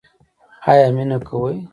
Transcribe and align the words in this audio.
ایا 0.71 0.87
مینه 0.95 1.17
کوئ؟ 1.27 1.55